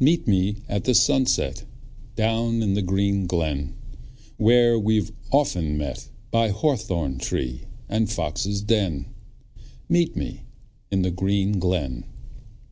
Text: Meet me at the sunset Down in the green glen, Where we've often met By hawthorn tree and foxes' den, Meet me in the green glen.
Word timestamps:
Meet 0.00 0.26
me 0.26 0.56
at 0.68 0.82
the 0.82 0.96
sunset 0.96 1.62
Down 2.16 2.60
in 2.60 2.74
the 2.74 2.82
green 2.82 3.28
glen, 3.28 3.74
Where 4.36 4.76
we've 4.76 5.12
often 5.30 5.78
met 5.78 6.08
By 6.32 6.48
hawthorn 6.48 7.18
tree 7.18 7.66
and 7.88 8.10
foxes' 8.10 8.62
den, 8.62 9.06
Meet 9.88 10.16
me 10.16 10.40
in 10.90 11.02
the 11.02 11.12
green 11.12 11.60
glen. 11.60 12.02